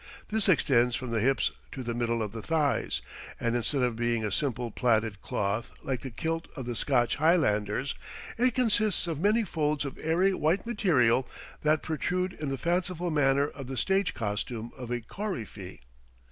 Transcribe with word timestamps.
This 0.29 0.49
extends 0.49 0.95
from 0.95 1.11
the 1.11 1.19
hips 1.19 1.51
to 1.73 1.83
the 1.83 1.93
middle 1.93 2.23
of 2.23 2.31
the 2.31 2.41
thighs, 2.41 3.03
and 3.39 3.55
instead 3.55 3.83
of 3.83 3.95
being 3.95 4.25
a 4.25 4.31
simple 4.31 4.71
plaited 4.71 5.21
cloth, 5.21 5.69
like 5.83 5.99
the 6.01 6.09
kilt 6.09 6.47
of 6.55 6.65
the 6.65 6.75
Scotch 6.75 7.17
Highlanders, 7.17 7.93
it 8.35 8.55
consists 8.55 9.05
of 9.05 9.21
many 9.21 9.43
folds 9.43 9.85
of 9.85 9.99
airy 10.01 10.33
white 10.33 10.65
material 10.65 11.27
that 11.61 11.83
protrude 11.83 12.33
in 12.33 12.49
the 12.49 12.57
fanciful 12.57 13.11
manner 13.11 13.47
of 13.49 13.67
the 13.67 13.77
stage 13.77 14.15
costume 14.15 14.71
of 14.75 14.89
a 14.89 15.01
coryphee. 15.01 15.81